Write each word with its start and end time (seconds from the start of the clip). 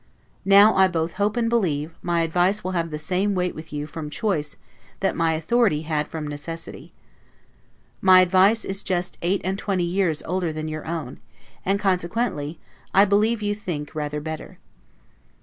Now, 0.45 0.73
I 0.73 0.87
both 0.87 1.13
hope 1.21 1.37
and 1.37 1.47
believe, 1.47 1.93
my 2.01 2.21
advice 2.21 2.63
will 2.63 2.71
have 2.71 2.89
the 2.89 2.97
same 2.97 3.35
weight 3.35 3.53
with 3.53 3.71
you 3.71 3.85
from 3.85 4.09
choice 4.09 4.55
that 4.99 5.15
my 5.15 5.33
authority 5.33 5.83
had 5.83 6.07
from 6.07 6.25
necessity. 6.27 6.91
My 8.01 8.21
advice 8.21 8.65
is 8.65 8.81
just 8.81 9.19
eight 9.21 9.41
and 9.43 9.59
twenty 9.59 9.83
years 9.83 10.23
older 10.25 10.51
than 10.51 10.67
your 10.67 10.87
own, 10.87 11.19
and 11.63 11.79
consequently, 11.79 12.59
I 12.95 13.05
believe 13.05 13.43
you 13.43 13.53
think, 13.53 13.93
rather 13.93 14.19
better. 14.19 14.57